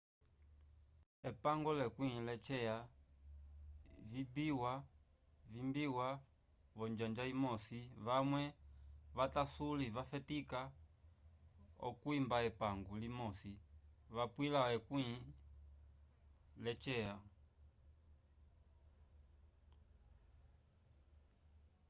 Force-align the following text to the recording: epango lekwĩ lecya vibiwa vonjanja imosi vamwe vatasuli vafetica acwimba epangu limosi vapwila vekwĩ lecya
epango 1.29 1.71
lekwĩ 1.79 2.07
lecya 2.27 2.75
vibiwa 5.51 6.09
vonjanja 6.77 7.23
imosi 7.33 7.79
vamwe 8.05 8.43
vatasuli 9.17 9.85
vafetica 9.95 10.59
acwimba 11.87 12.37
epangu 12.49 12.91
limosi 13.03 13.51
vapwila 14.15 14.59
vekwĩ 14.71 15.05
lecya 16.63 17.13